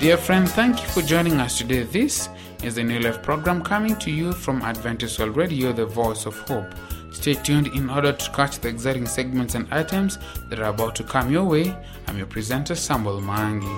[0.00, 1.82] Dear friend, thank you for joining us today.
[1.82, 2.30] This
[2.62, 6.38] is the New Life program coming to you from Adventist World Radio, the voice of
[6.48, 6.74] hope.
[7.12, 10.18] Stay tuned in order to catch the exciting segments and items
[10.48, 11.76] that are about to come your way.
[12.06, 13.68] I'm your presenter, Samuel Mangi.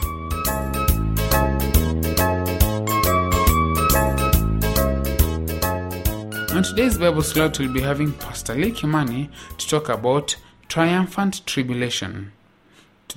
[6.55, 9.29] On today's Bible slot, we'll be having Pastor Lee Kimani
[9.59, 10.37] to talk about
[10.69, 12.31] triumphant tribulation.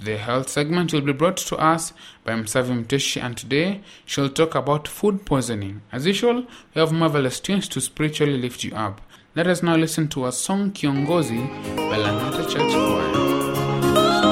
[0.03, 4.53] The health segment will be brought to us by Msavi Mteshi, and today she'll talk
[4.55, 5.81] about food poisoning.
[5.91, 9.01] As usual, we have marvelous tunes to spiritually lift you up.
[9.35, 14.25] Let us now listen to a song Kiongozi by Langata Church Choir.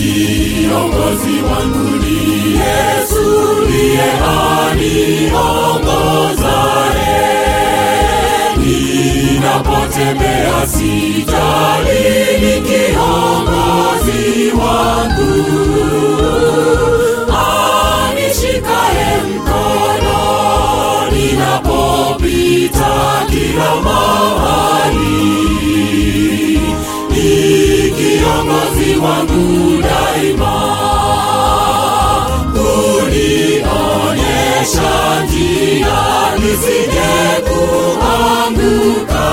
[0.00, 2.16] Kiongozi wangu ni
[2.60, 3.24] Yesu,
[3.64, 5.40] ndiye aniongozaye.
[9.40, 12.00] Ninapotembea sijali,
[12.40, 15.32] ni kiongozi wangu
[17.32, 20.20] anishikaye mkono
[21.12, 22.92] ninapopita
[23.30, 25.10] kila mahali.
[27.10, 30.79] Ni kiongozi wangu daima
[34.60, 37.10] kunionyesha njia nisije
[37.48, 39.28] kuanguka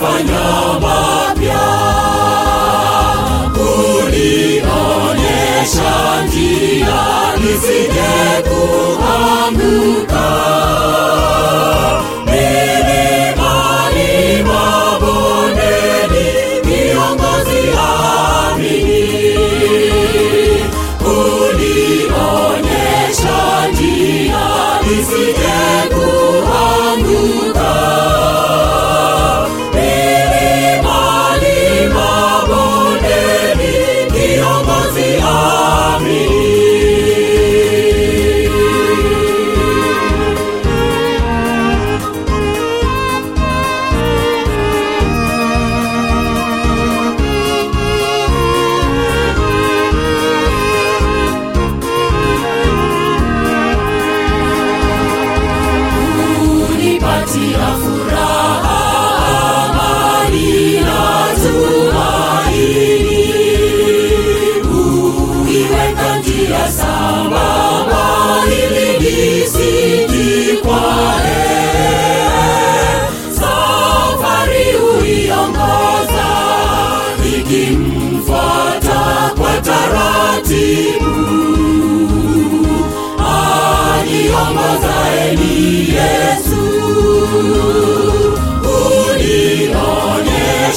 [0.00, 0.44] yafanya
[0.82, 1.66] mapya
[4.80, 5.92] kunionyesha
[6.26, 7.02] njia
[7.40, 8.10] nisije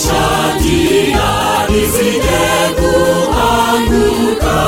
[0.03, 0.81] shati
[1.15, 1.29] na
[1.69, 2.43] lisije
[2.77, 4.59] kuanguka.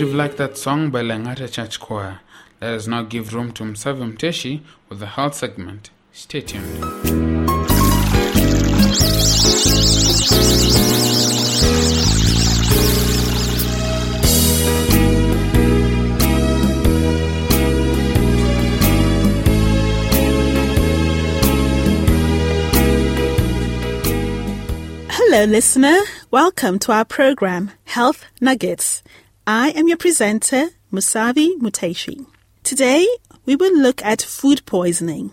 [0.00, 2.20] You've liked that song by Langata Church Choir.
[2.58, 5.90] Let us now give room to Msavi Mteshi with the health segment.
[6.10, 6.64] Stay tuned.
[25.10, 26.00] Hello, listener.
[26.30, 29.02] Welcome to our program, Health Nuggets.
[29.52, 32.24] I am your presenter, Musavi Muteshi.
[32.62, 33.04] Today,
[33.46, 35.32] we will look at food poisoning.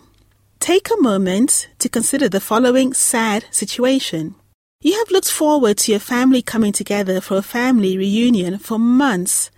[0.59, 4.33] Take a moment to consider the following sad situation.
[4.81, 9.51] You have looked forward to your family coming together for a family reunion for months.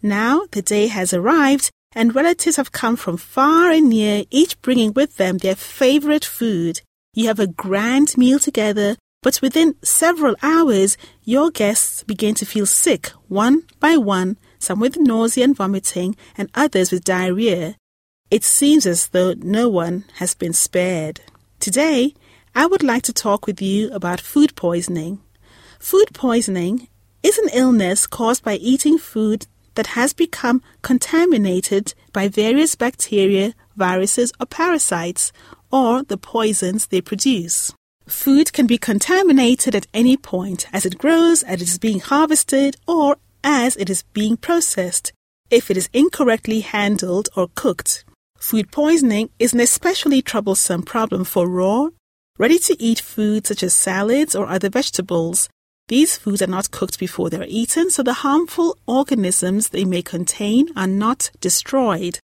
[0.00, 4.92] Now the day has arrived and relatives have come from far and near, each bringing
[4.92, 6.82] with them their favorite food.
[7.14, 12.66] You have a grand meal together but within several hours, your guests begin to feel
[12.66, 17.74] sick one by one, some with nausea and vomiting, and others with diarrhea.
[18.30, 21.22] It seems as though no one has been spared.
[21.58, 22.12] Today,
[22.54, 25.20] I would like to talk with you about food poisoning.
[25.78, 26.88] Food poisoning
[27.22, 34.34] is an illness caused by eating food that has become contaminated by various bacteria, viruses,
[34.38, 35.32] or parasites,
[35.72, 37.72] or the poisons they produce.
[38.06, 42.76] Food can be contaminated at any point as it grows, as it is being harvested,
[42.86, 45.12] or as it is being processed
[45.50, 48.04] if it is incorrectly handled or cooked.
[48.38, 51.88] Food poisoning is an especially troublesome problem for raw,
[52.38, 55.48] ready to eat foods such as salads or other vegetables.
[55.88, 60.02] These foods are not cooked before they are eaten, so the harmful organisms they may
[60.02, 62.18] contain are not destroyed.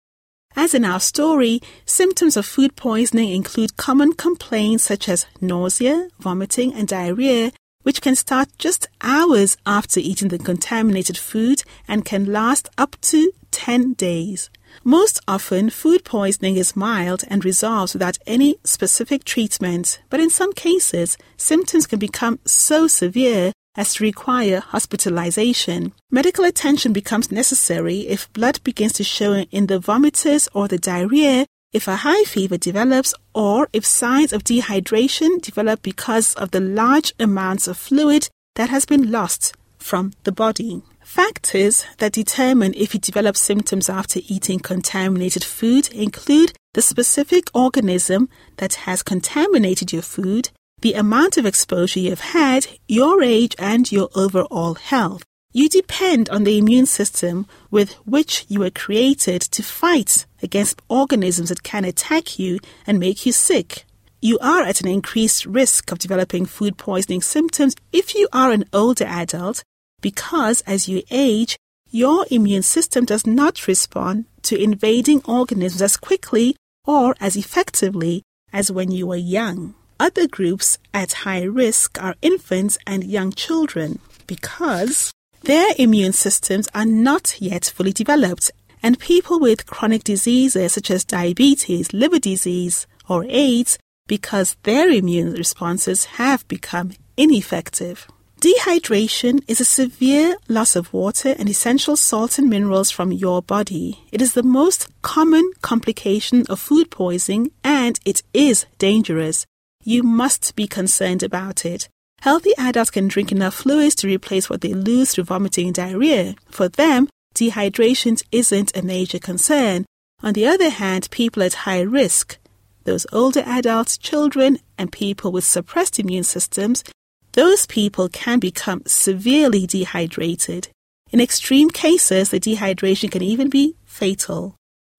[0.56, 6.74] As in our story, symptoms of food poisoning include common complaints such as nausea, vomiting,
[6.74, 7.52] and diarrhea,
[7.82, 13.32] which can start just hours after eating the contaminated food and can last up to
[13.52, 14.50] 10 days.
[14.84, 20.52] Most often, food poisoning is mild and resolves without any specific treatment, but in some
[20.52, 25.92] cases, symptoms can become so severe as to require hospitalization.
[26.10, 31.46] Medical attention becomes necessary if blood begins to show in the vomitus or the diarrhea,
[31.72, 37.12] if a high fever develops, or if signs of dehydration develop because of the large
[37.20, 40.82] amounts of fluid that has been lost from the body.
[41.02, 48.28] Factors that determine if you develop symptoms after eating contaminated food include the specific organism
[48.58, 54.08] that has contaminated your food, the amount of exposure you've had, your age, and your
[54.14, 55.22] overall health.
[55.52, 61.48] You depend on the immune system with which you were created to fight against organisms
[61.48, 63.84] that can attack you and make you sick.
[64.22, 68.64] You are at an increased risk of developing food poisoning symptoms if you are an
[68.72, 69.64] older adult
[70.00, 71.56] because as you age,
[71.90, 78.70] your immune system does not respond to invading organisms as quickly or as effectively as
[78.70, 79.74] when you were young.
[80.00, 86.86] Other groups at high risk are infants and young children because their immune systems are
[86.86, 88.50] not yet fully developed,
[88.82, 93.78] and people with chronic diseases such as diabetes, liver disease, or AIDS
[94.08, 98.08] because their immune responses have become ineffective.
[98.40, 104.00] Dehydration is a severe loss of water and essential salts and minerals from your body.
[104.12, 109.44] It is the most common complication of food poisoning and it is dangerous
[109.82, 111.88] you must be concerned about it.
[112.20, 116.34] Healthy adults can drink enough fluids to replace what they lose through vomiting and diarrhea.
[116.50, 119.86] For them, dehydration isn't a major concern.
[120.22, 122.36] On the other hand, people at high risk,
[122.84, 126.84] those older adults, children, and people with suppressed immune systems,
[127.32, 130.68] those people can become severely dehydrated.
[131.10, 134.56] In extreme cases, the dehydration can even be fatal.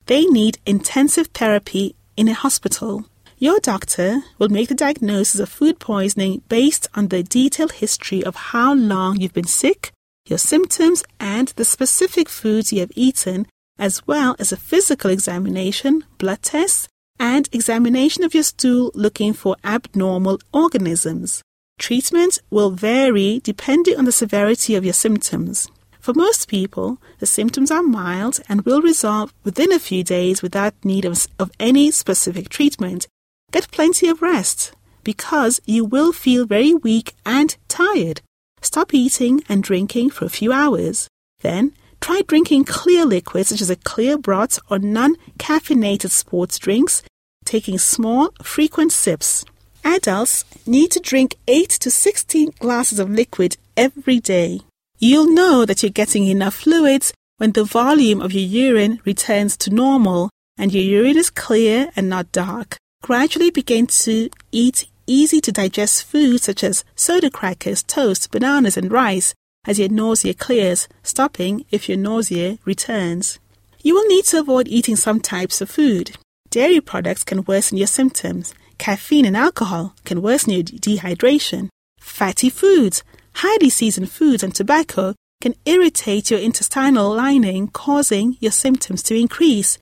[0.08, 3.06] They need intensive therapy in a hospital.
[3.44, 8.36] Your doctor will make the diagnosis of food poisoning based on the detailed history of
[8.36, 9.92] how long you've been sick,
[10.28, 13.48] your symptoms, and the specific foods you have eaten,
[13.80, 16.88] as well as a physical examination, blood tests,
[17.20, 21.42] and examination of your stool looking for abnormal organisms.
[21.80, 25.68] Treatment will vary depending on the severity of your symptoms.
[26.00, 30.76] For most people, the symptoms are mild and will resolve within a few days without
[30.84, 33.08] need of, of any specific treatment,
[33.52, 34.72] Get plenty of rest
[35.04, 38.22] because you will feel very weak and tired.
[38.62, 41.10] Stop eating and drinking for a few hours.
[41.42, 47.04] Then try drinking clear liquids such as a clear broth or non caffeinated sports drinks,
[47.44, 49.44] taking small, frequent sips.
[49.84, 54.62] Adults need to drink 8 to 16 glasses of liquid every day.
[55.00, 59.72] You'll know that you're getting enough fluids when the volume of your urine returns to
[59.72, 62.78] normal and your urine is clear and not dark.
[63.02, 68.92] Gradually begin to eat easy to digest foods such as soda crackers, toast, bananas, and
[68.92, 69.34] rice
[69.66, 73.40] as your nausea clears, stopping if your nausea returns.
[73.82, 76.12] You will need to avoid eating some types of food.
[76.52, 78.54] Dairy products can worsen your symptoms.
[78.78, 81.70] Caffeine and alcohol can worsen your dehydration.
[82.00, 83.04] Fatty foods,
[83.36, 89.80] highly seasoned foods, and tobacco can irritate your intestinal lining, causing your symptoms to increase.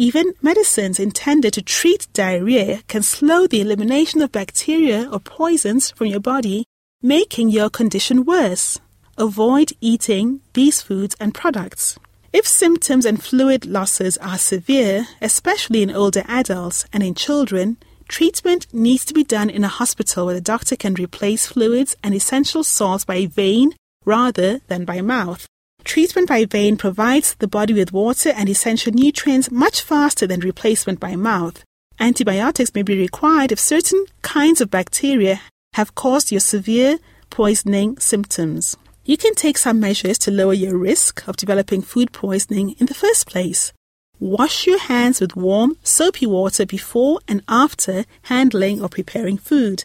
[0.00, 6.06] Even medicines intended to treat diarrhea can slow the elimination of bacteria or poisons from
[6.06, 6.64] your body,
[7.02, 8.78] making your condition worse.
[9.16, 11.98] Avoid eating these foods and products.
[12.32, 17.76] If symptoms and fluid losses are severe, especially in older adults and in children,
[18.06, 22.14] treatment needs to be done in a hospital where the doctor can replace fluids and
[22.14, 23.74] essential salts by vein
[24.04, 25.48] rather than by mouth.
[25.88, 31.00] Treatment by vein provides the body with water and essential nutrients much faster than replacement
[31.00, 31.64] by mouth.
[31.98, 35.40] Antibiotics may be required if certain kinds of bacteria
[35.72, 36.98] have caused your severe
[37.30, 38.76] poisoning symptoms.
[39.06, 42.92] You can take some measures to lower your risk of developing food poisoning in the
[42.92, 43.72] first place.
[44.20, 49.84] Wash your hands with warm, soapy water before and after handling or preparing food.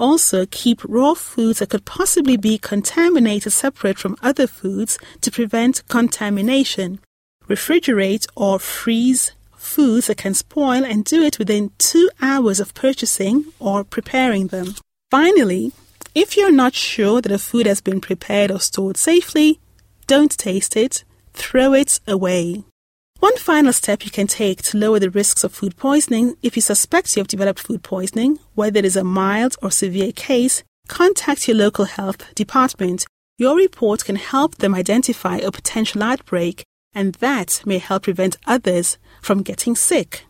[0.00, 5.86] Also, keep raw foods that could possibly be contaminated separate from other foods to prevent
[5.88, 6.98] contamination.
[7.48, 13.44] Refrigerate or freeze foods that can spoil and do it within two hours of purchasing
[13.58, 14.74] or preparing them.
[15.10, 15.70] Finally,
[16.14, 19.60] if you're not sure that a food has been prepared or stored safely,
[20.06, 21.04] don't taste it,
[21.34, 22.64] throw it away.
[23.20, 26.62] One final step you can take to lower the risks of food poisoning if you
[26.62, 31.46] suspect you have developed food poisoning, whether it is a mild or severe case, contact
[31.46, 33.04] your local health department.
[33.36, 38.96] Your report can help them identify a potential outbreak, and that may help prevent others
[39.20, 40.24] from getting sick.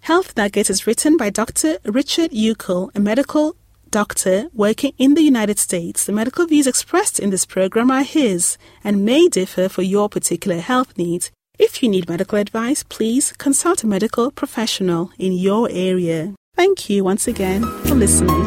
[0.00, 1.76] Health Nugget is written by Dr.
[1.84, 3.54] Richard Uckel, a medical
[3.90, 6.04] doctor working in the United States.
[6.04, 10.60] The medical views expressed in this program are his and may differ for your particular
[10.60, 11.30] health needs.
[11.62, 16.34] If you need medical advice, please consult a medical professional in your area.
[16.56, 18.46] Thank you once again for listening.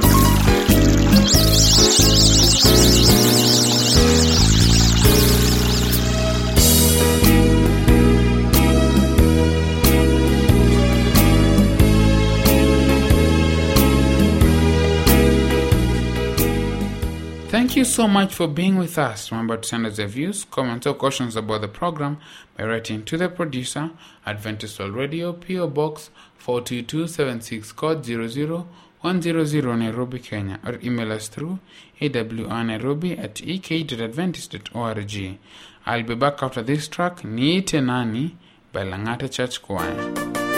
[17.54, 19.32] Thank you so much for being with us.
[19.32, 22.18] Remember to send us your views, comments, or questions about the program
[22.58, 23.92] by writing to the producer,
[24.26, 31.60] Adventist World Radio, PO Box 42276, code 00100 Nairobi, Kenya, or email us through
[32.02, 35.38] awnairobi at ek.adventist.org.
[35.86, 38.36] I'll be back after this track, Niite Nani
[38.72, 40.53] by Langata Church Choir.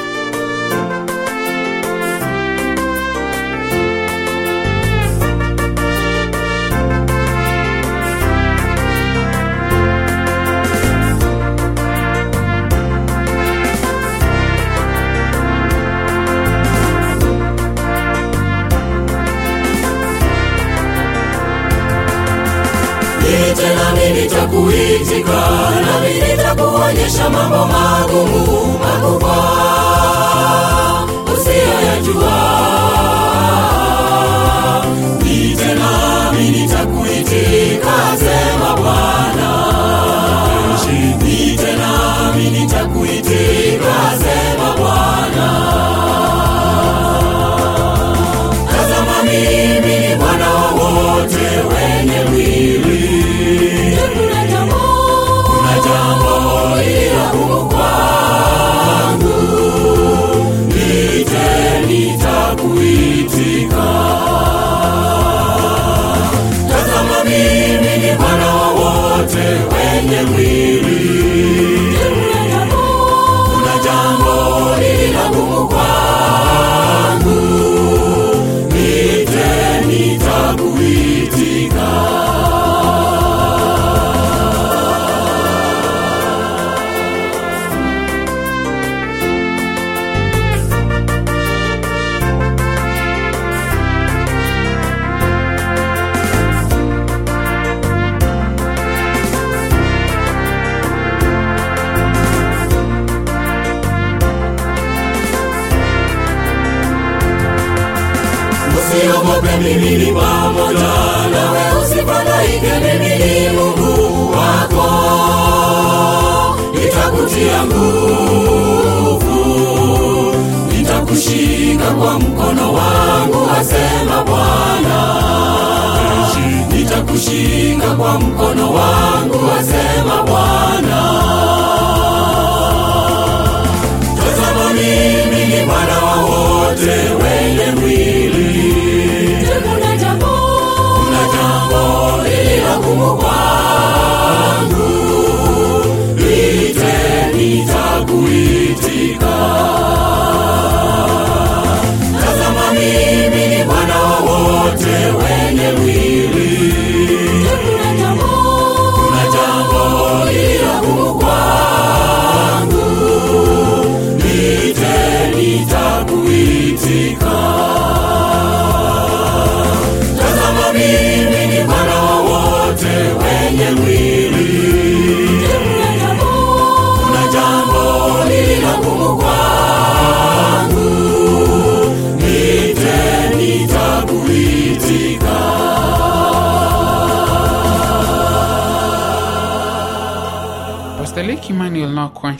[24.55, 25.49] Nitakuitika,
[25.85, 28.79] nami nitakuonyesha mambo magumu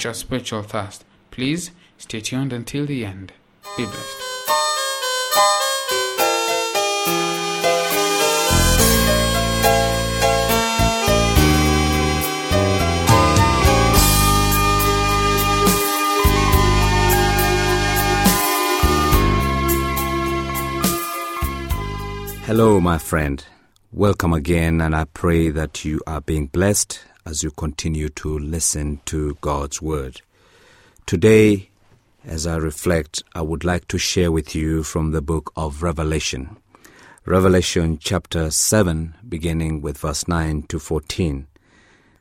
[0.06, 1.06] will now quench our spiritual thirst.
[1.32, 3.34] Please stay tuned until the end.
[3.78, 4.18] Be blessed.
[22.46, 23.44] Hello, my friend.
[23.92, 29.02] Welcome again, and I pray that you are being blessed as you continue to listen
[29.06, 30.22] to God's Word.
[31.08, 31.70] Today,
[32.24, 36.58] as I reflect, I would like to share with you from the book of Revelation.
[37.26, 41.48] Revelation chapter 7, beginning with verse 9 to 14.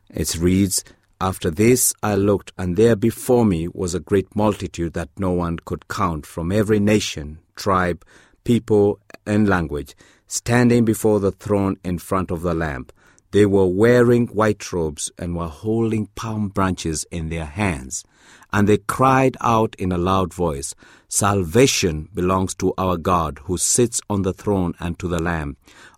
[0.09, 0.83] It reads,
[1.21, 5.59] After this I looked, and there before me was a great multitude that no one
[5.67, 8.03] could count from every nation, tribe,
[8.45, 9.95] people, and language,
[10.29, 12.87] standing before the throne in front of the Lamb.
[13.35, 18.05] They were wearing white robes and were holding palm branches in their hands.
[18.53, 20.77] And they cried out in a loud voice,
[21.09, 25.57] Salvation belongs to our God who sits on the throne and to the Lamb.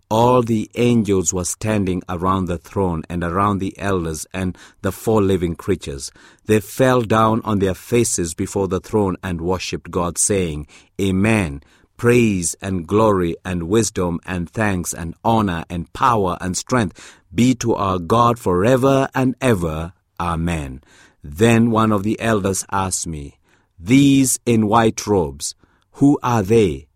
[0.09, 5.20] All the angels were standing around the throne and around the elders and the four
[5.20, 6.11] living creatures.
[6.46, 10.68] They fell down on their faces before the throne and worshipped God, saying,
[10.99, 11.62] Amen.
[11.96, 17.74] Praise and glory and wisdom and thanks and honor and power and strength be to
[17.74, 19.94] our God forever and ever.
[20.20, 20.82] Amen.
[21.24, 23.38] Then one of the elders asked me,
[23.78, 25.54] These in white robes,
[25.92, 26.88] who are they,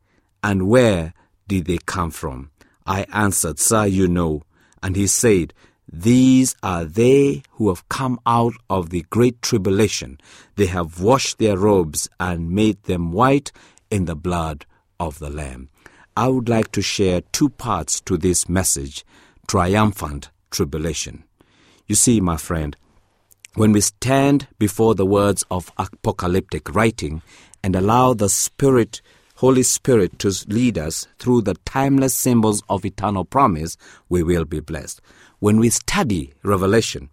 [0.43, 1.15] and where
[1.49, 2.51] did they come from?
[2.87, 4.43] I answered, Sir, you know.
[4.83, 5.55] And he said,
[5.91, 10.19] These are they who have come out of the great tribulation.
[10.57, 13.51] They have washed their robes and made them white
[13.91, 14.67] in the blood
[15.01, 15.69] of the Lamb.
[16.17, 19.05] I would like to share two parts to this message
[19.49, 21.25] triumphant tribulation.
[21.89, 22.77] You see, my friend,
[23.55, 27.23] when we stand before the words of apocalyptic writing
[27.65, 29.03] and allow the Spirit,
[29.37, 33.77] Holy Spirit, to lead us through the timeless symbols of eternal promise,
[34.09, 35.01] we will be blessed.
[35.41, 37.09] When we study Revelation,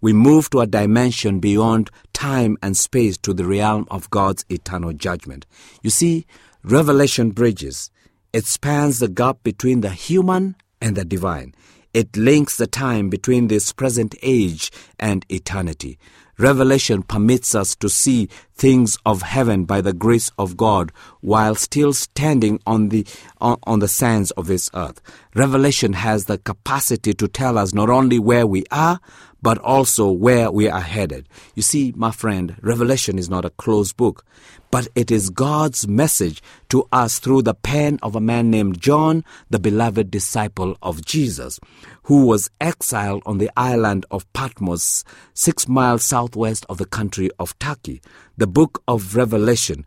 [0.00, 4.92] we move to a dimension beyond time and space to the realm of God's eternal
[4.92, 5.44] judgment.
[5.82, 6.26] You see,
[6.64, 7.90] Revelation bridges.
[8.32, 11.54] It spans the gap between the human and the divine.
[11.92, 15.98] It links the time between this present age and eternity.
[16.38, 21.92] Revelation permits us to see things of heaven by the grace of God while still
[21.92, 23.06] standing on the
[23.40, 25.00] on, the sands of this earth.
[25.34, 29.00] Revelation has the capacity to tell us not only where we are
[29.42, 31.28] but also where we are headed.
[31.54, 34.24] You see, my friend, Revelation is not a closed book,
[34.72, 39.22] but it is God's message to us through the pen of a man named John,
[39.50, 41.60] the beloved disciple of Jesus,
[42.04, 45.04] who was exiled on the island of Patmos,
[45.34, 48.00] six miles southwest of the country of Turkey.
[48.38, 49.84] The book of Revelation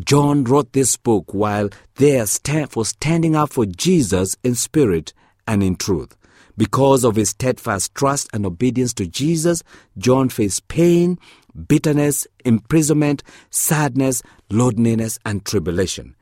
[0.00, 5.12] John wrote this book while there stand, for standing up for Jesus in spirit
[5.46, 6.16] and in truth.
[6.56, 9.62] Because of his steadfast trust and obedience to Jesus,
[9.96, 11.18] John faced pain,
[11.56, 16.14] bitterness, imprisonment, sadness, loneliness, and tribulation.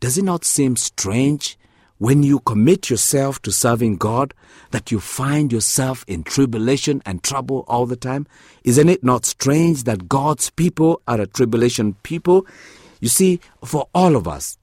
[0.00, 1.58] Does it not seem strange
[1.98, 4.32] when you commit yourself to serving God
[4.70, 8.26] that you find yourself in tribulation and trouble all the time?
[8.64, 12.46] Isn't it not strange that God's people are a tribulation people?
[13.00, 14.56] You see, for all of us,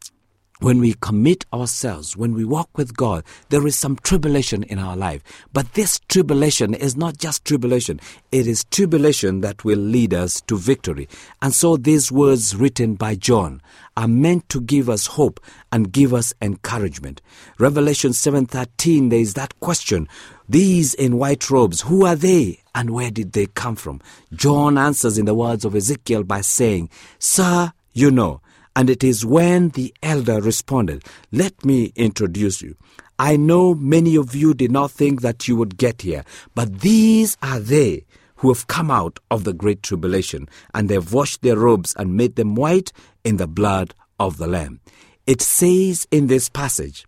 [0.60, 4.96] when we commit ourselves, when we walk with God, there is some tribulation in our
[4.96, 5.22] life.
[5.52, 8.00] But this tribulation is not just tribulation,
[8.32, 11.10] it is tribulation that will lead us to victory.
[11.42, 13.62] And so these words written by John
[13.98, 15.42] are meant to give us hope
[15.72, 17.22] and give us encouragement.
[17.60, 20.08] Revelation 7:13 there is that question,
[20.48, 24.00] these in white robes, who are they and where did they come from?
[24.34, 26.90] John answers in the words of Ezekiel by saying,
[27.20, 28.42] "Sir, you know."
[28.76, 32.76] And it is when the elder responded, Let me introduce you.
[33.18, 37.38] I know many of you did not think that you would get here, but these
[37.42, 38.06] are they
[38.38, 42.18] who have come out of the great tribulation, and they have washed their robes and
[42.18, 42.92] made them white
[43.24, 44.82] in the blood of the Lamb.
[45.26, 47.06] It says in this passage,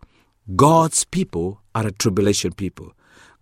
[0.56, 2.94] God's people are a tribulation people.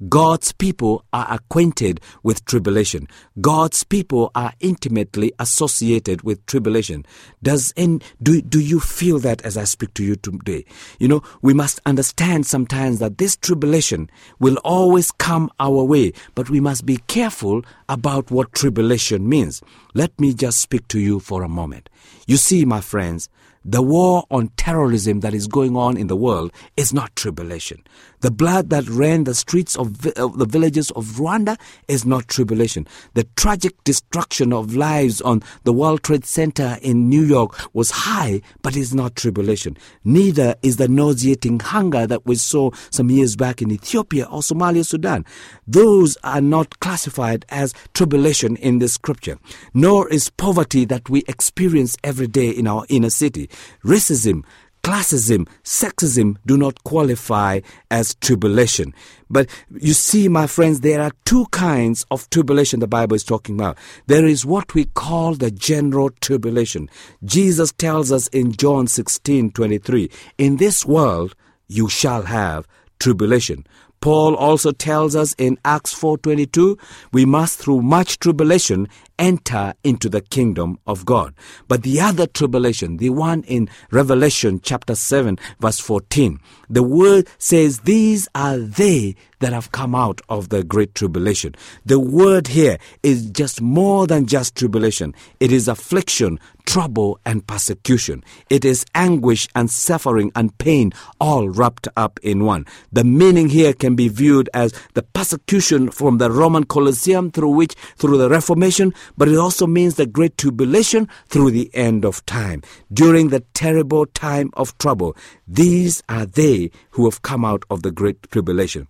[0.09, 3.09] God's people are acquainted with tribulation.
[3.41, 7.07] God's people are intimately associated with tribulation.
[7.43, 10.67] Does and do, do you feel that as I speak to you today?
[10.99, 16.51] You know, we must understand sometimes that this tribulation will always come our way, but
[16.51, 19.63] we must be careful about what tribulation means.
[19.97, 21.89] Let me just speak to you for a moment.
[22.27, 23.31] You see, my friends,
[23.65, 27.83] the war on terrorism that is going on in the world is not tribulation.
[28.21, 32.29] The blood that ran the streets of, vi- of, the villages of Rwanda is not
[32.29, 32.87] tribulation.
[33.15, 38.41] The tragic destruction of lives on the World Trade Center in New York was high,
[38.63, 39.77] but is not tribulation.
[40.05, 44.87] Neither is the nauseating hunger that we saw some years back in Ethiopia or Somalia,
[44.87, 45.25] Sudan.
[45.67, 49.39] Those are not classified as tribulation in the scripture.
[49.87, 53.49] Nor is poverty that we experience every day in our inner city.
[53.85, 54.43] Racism,
[54.83, 58.93] classism, sexism do not qualify as tribulation.
[59.31, 63.55] But you see, my friends, there are two kinds of tribulation the Bible is talking
[63.55, 63.79] about.
[64.09, 66.91] There is what we call the general tribulation.
[67.25, 71.37] Jesus tells us in John 16 23, in this world
[71.69, 72.67] you shall have
[72.99, 73.65] tribulation.
[74.01, 76.79] Paul also tells us in Acts 4:22,
[77.13, 81.35] we must through much tribulation enter into the kingdom of God.
[81.69, 87.81] But the other tribulation, the one in Revelation chapter 7 verse 14, the word says
[87.81, 91.55] these are they that have come out of the great tribulation.
[91.85, 95.15] The word here is just more than just tribulation.
[95.41, 98.23] It is affliction, trouble and persecution.
[98.51, 102.67] It is anguish and suffering and pain all wrapped up in one.
[102.93, 107.75] The meaning here can be viewed as the persecution from the Roman Colosseum through which
[107.97, 112.63] through the Reformation, but it also means the great tribulation through the end of time.
[112.93, 117.93] During the terrible time of trouble, these are they who have come out of the
[117.93, 118.89] great tribulation.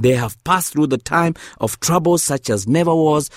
[0.00, 3.30] They have passed through the time of trouble such as never was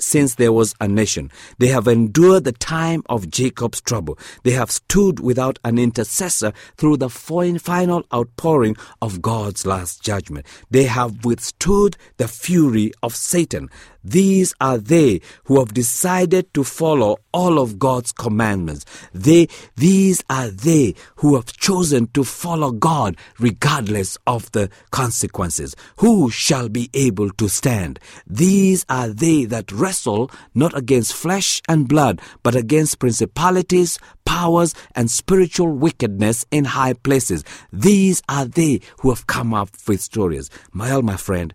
[0.00, 1.30] since there was a nation.
[1.58, 4.18] They have endured the time of Jacob's trouble.
[4.42, 10.46] They have stood without an intercessor through the final outpouring of God's last judgment.
[10.70, 13.70] They have withstood the fury of Satan.
[14.06, 18.84] These are they who have decided to follow all of God's commandments.
[19.12, 25.74] They, these are they who have chosen to follow God regardless of the consequences.
[25.96, 27.98] Who shall be able to stand?
[28.28, 35.10] These are they that wrestle not against flesh and blood, but against principalities, powers, and
[35.10, 37.44] spiritual wickedness in high places.
[37.72, 40.50] These are they who have come up with stories.
[40.72, 41.52] My, my friend,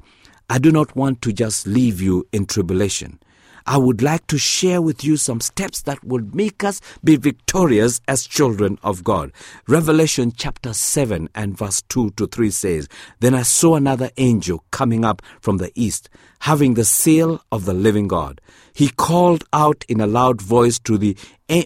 [0.50, 3.19] I do not want to just leave you in tribulation.
[3.65, 8.02] I would like to share with you some steps that would make us be victorious
[8.08, 9.32] as children of God.
[9.67, 12.88] Revelation chapter 7 and verse 2 to 3 says,
[13.19, 17.74] Then I saw another angel coming up from the east, having the seal of the
[17.74, 18.41] living God.
[18.74, 21.15] He called out in a loud voice to the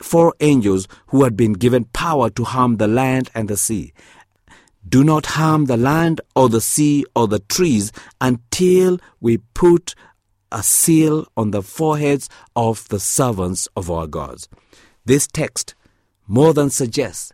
[0.02, 3.94] four angels who had been given power to harm the land and the sea.
[4.88, 9.96] Do not harm the land or the sea or the trees until we put
[10.52, 14.48] a seal on the foreheads of the servants of our gods.
[15.06, 15.76] This text
[16.28, 17.32] more than suggests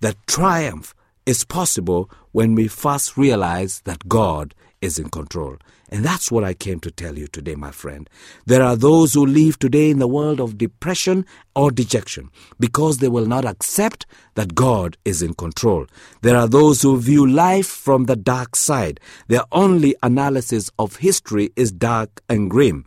[0.00, 0.94] that triumph
[1.26, 5.56] is possible when we first realize that God is in control.
[5.90, 8.08] And that's what I came to tell you today, my friend.
[8.46, 13.08] There are those who live today in the world of depression or dejection because they
[13.08, 15.86] will not accept that God is in control.
[16.22, 18.98] There are those who view life from the dark side.
[19.28, 22.84] Their only analysis of history is dark and grim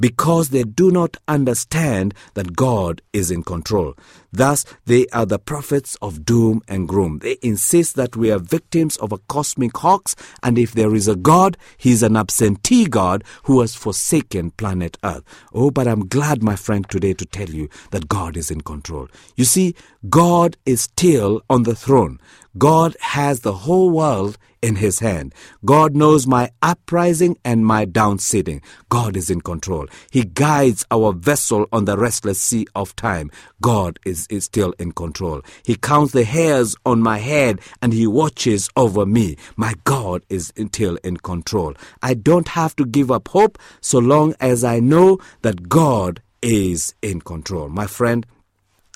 [0.00, 3.94] because they do not understand that God is in control.
[4.32, 7.18] Thus, they are the prophets of doom and gloom.
[7.18, 11.16] They insist that we are victims of a cosmic hoax, and if there is a
[11.16, 15.22] God, he is an absent absentee God who has forsaken planet Earth.
[15.52, 19.08] Oh, but I'm glad, my friend, today to tell you that God is in control.
[19.36, 19.74] You see,
[20.08, 22.18] God is still on the throne.
[22.58, 25.34] God has the whole world in his hand.
[25.64, 28.62] God knows my uprising and my downsitting.
[28.88, 29.86] God is in control.
[30.10, 33.30] He guides our vessel on the restless sea of time.
[33.60, 35.42] God is, is still in control.
[35.64, 39.36] He counts the hairs on my head and he watches over me.
[39.56, 41.74] My God is still in control.
[42.02, 46.94] I don't have to give up hope so long as I know that God is
[47.00, 47.68] in control.
[47.68, 48.26] My friend,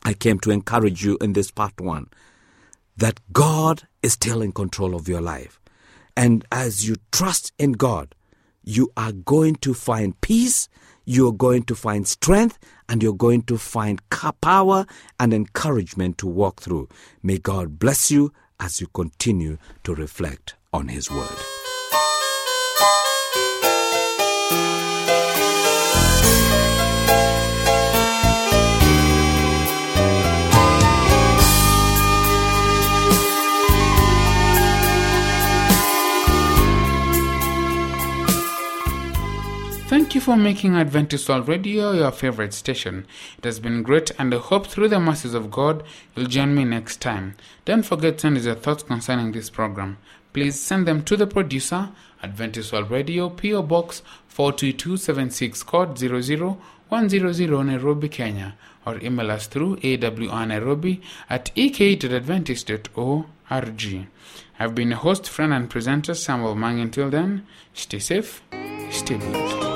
[0.05, 2.09] I came to encourage you in this part one
[2.97, 5.61] that God is still in control of your life.
[6.17, 8.15] And as you trust in God,
[8.63, 10.69] you are going to find peace,
[11.05, 14.01] you're going to find strength, and you're going to find
[14.41, 14.87] power
[15.21, 16.89] and encouragement to walk through.
[17.23, 21.64] May God bless you as you continue to reflect on His Word.
[40.25, 43.07] For making Adventist World Radio your favorite station.
[43.37, 45.83] It has been great, and I hope through the mercies of God
[46.17, 47.35] you'll join me next time.
[47.67, 49.99] Don't forget to send us your thoughts concerning this program.
[50.33, 51.91] Please send them to the producer,
[52.23, 58.55] Adventist World Radio, PO Box 42276, code 00100 Nairobi, Kenya,
[58.87, 64.07] or email us through awnairobi at ek.adventist.org.
[64.59, 66.81] I've been a host, friend, and presenter, Samuel Mang.
[66.81, 68.43] Until then, stay safe,
[68.91, 69.74] stay blessed.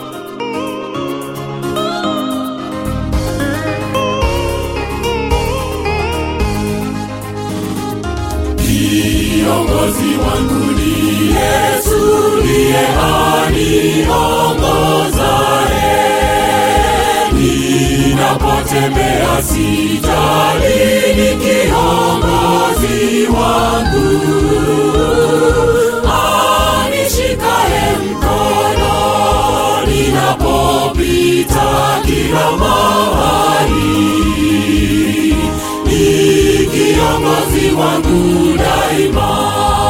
[8.88, 10.92] Kiongozi wangu ni
[11.36, 12.00] Yesu,
[12.42, 12.84] ndiye
[13.48, 15.92] aniongozaye.
[17.32, 20.78] Ninapotembea sijali,
[21.16, 24.08] ni kiongozi wangu.
[26.84, 28.96] Anishikaye mkono,
[29.86, 31.68] ninapopita
[32.06, 33.96] kila mahali
[36.72, 39.87] kiongozi wangu daima.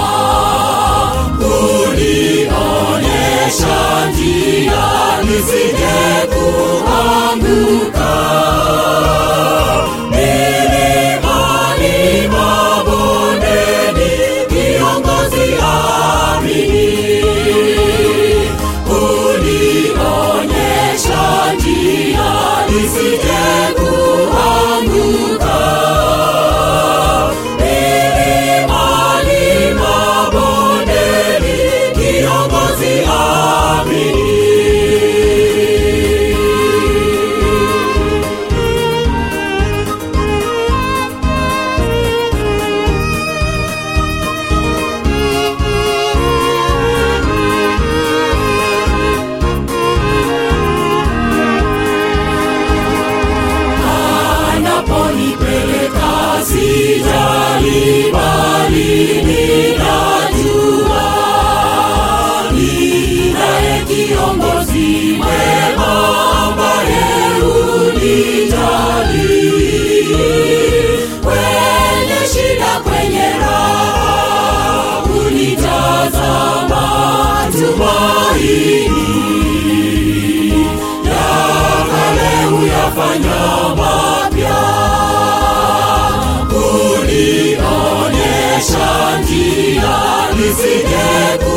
[90.59, 91.48] Presidente.